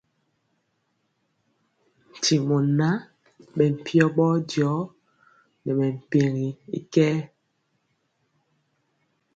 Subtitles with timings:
[2.17, 2.97] Ntimɔ ŋan,
[3.55, 4.69] bɛ mpiɔ bɔjɔ
[5.63, 6.45] nɛ mɛmpɛgi
[6.77, 7.17] y kɛɛ.